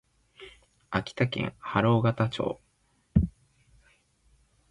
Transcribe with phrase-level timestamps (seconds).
[0.89, 2.59] 秋田県八郎潟町